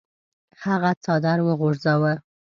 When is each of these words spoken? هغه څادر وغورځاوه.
هغه 0.63 0.91
څادر 1.03 1.37
وغورځاوه. 1.43 2.13